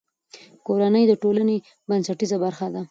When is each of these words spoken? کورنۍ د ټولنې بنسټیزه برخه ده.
کورنۍ 0.67 1.03
د 1.07 1.13
ټولنې 1.21 1.57
بنسټیزه 1.89 2.37
برخه 2.43 2.67
ده. 2.73 2.79